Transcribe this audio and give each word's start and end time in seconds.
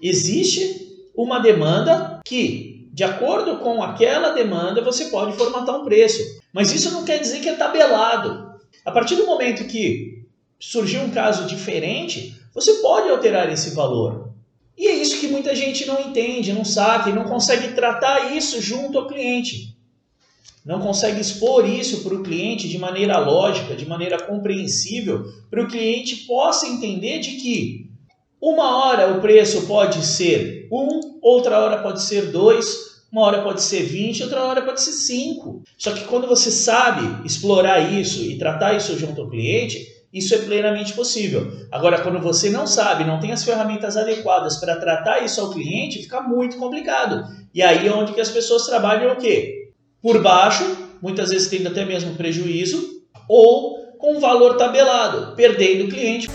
Existe 0.00 1.08
uma 1.14 1.38
demanda 1.38 2.20
que, 2.24 2.88
de 2.92 3.04
acordo 3.04 3.58
com 3.58 3.82
aquela 3.82 4.30
demanda, 4.30 4.82
você 4.82 5.06
pode 5.06 5.36
formatar 5.36 5.80
um 5.80 5.84
preço. 5.84 6.22
Mas 6.52 6.72
isso 6.72 6.90
não 6.90 7.04
quer 7.04 7.18
dizer 7.18 7.40
que 7.40 7.48
é 7.48 7.54
tabelado. 7.54 8.54
A 8.84 8.90
partir 8.90 9.16
do 9.16 9.26
momento 9.26 9.64
que 9.64 10.24
surgiu 10.58 11.02
um 11.02 11.10
caso 11.10 11.46
diferente, 11.46 12.40
você 12.52 12.74
pode 12.74 13.08
alterar 13.08 13.50
esse 13.52 13.70
valor. 13.70 14.30
E 14.76 14.86
é 14.86 14.94
isso 14.94 15.20
que 15.20 15.28
muita 15.28 15.54
gente 15.54 15.86
não 15.86 16.00
entende, 16.00 16.52
não 16.52 16.64
sabe, 16.64 17.12
não 17.12 17.24
consegue 17.24 17.74
tratar 17.74 18.36
isso 18.36 18.60
junto 18.60 18.98
ao 18.98 19.06
cliente. 19.06 19.74
Não 20.64 20.80
consegue 20.80 21.20
expor 21.20 21.68
isso 21.68 22.02
para 22.02 22.14
o 22.14 22.22
cliente 22.22 22.68
de 22.68 22.78
maneira 22.78 23.18
lógica, 23.18 23.76
de 23.76 23.86
maneira 23.86 24.22
compreensível, 24.22 25.24
para 25.50 25.62
o 25.62 25.68
cliente 25.68 26.24
possa 26.26 26.66
entender 26.66 27.18
de 27.18 27.32
que 27.32 27.90
uma 28.40 28.84
hora 28.84 29.16
o 29.16 29.20
preço 29.20 29.66
pode 29.66 30.04
ser 30.04 30.68
um, 30.70 31.18
outra 31.22 31.58
hora 31.58 31.82
pode 31.82 32.02
ser 32.02 32.30
dois, 32.30 32.66
uma 33.10 33.22
hora 33.22 33.42
pode 33.42 33.62
ser 33.62 33.82
20, 33.84 34.24
outra 34.24 34.42
hora 34.42 34.62
pode 34.62 34.80
ser 34.80 34.92
5. 34.92 35.62
Só 35.78 35.92
que 35.92 36.04
quando 36.04 36.26
você 36.26 36.50
sabe 36.50 37.24
explorar 37.24 37.78
isso 37.78 38.20
e 38.22 38.36
tratar 38.36 38.74
isso 38.74 38.98
junto 38.98 39.20
ao 39.20 39.30
cliente, 39.30 39.86
isso 40.12 40.34
é 40.34 40.38
plenamente 40.38 40.92
possível. 40.94 41.50
Agora, 41.70 42.00
quando 42.00 42.20
você 42.20 42.50
não 42.50 42.66
sabe, 42.66 43.04
não 43.04 43.20
tem 43.20 43.32
as 43.32 43.44
ferramentas 43.44 43.96
adequadas 43.96 44.56
para 44.56 44.76
tratar 44.76 45.24
isso 45.24 45.40
ao 45.40 45.50
cliente, 45.50 46.02
fica 46.02 46.20
muito 46.20 46.56
complicado. 46.56 47.24
E 47.54 47.62
aí 47.62 47.86
é 47.86 47.92
onde 47.92 48.12
que 48.12 48.20
as 48.20 48.30
pessoas 48.30 48.66
trabalham 48.66 49.12
o 49.12 49.16
quê? 49.16 49.70
Por 50.02 50.20
baixo, 50.20 50.64
muitas 51.00 51.30
vezes 51.30 51.48
tendo 51.48 51.68
até 51.68 51.84
mesmo 51.84 52.14
prejuízo, 52.14 53.00
ou 53.28 53.94
com 53.98 54.18
valor 54.18 54.56
tabelado, 54.56 55.34
perdendo 55.36 55.84
o 55.84 55.88
cliente. 55.88 56.28